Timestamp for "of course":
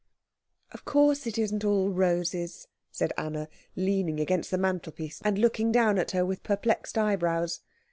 0.71-1.27